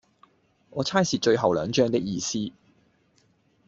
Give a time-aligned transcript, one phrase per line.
[0.71, 2.51] 我猜是最後兩張的意思